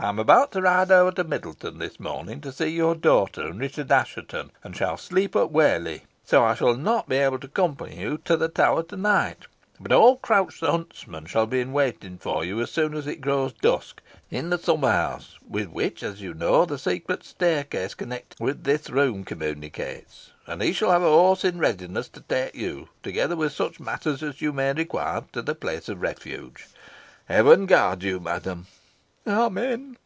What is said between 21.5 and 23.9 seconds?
readiness to take you, together with such